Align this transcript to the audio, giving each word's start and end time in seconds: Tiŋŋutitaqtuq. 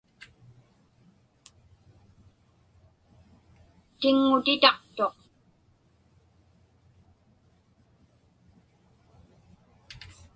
Tiŋŋutitaqtuq. 3.99 5.15